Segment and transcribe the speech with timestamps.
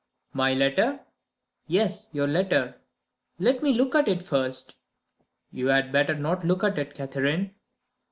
[0.33, 0.99] "My letter?"
[1.67, 2.75] "Yes; your letter."
[3.37, 4.73] "Let me look at it first."
[5.51, 7.53] "You had better not look at it, Catherine."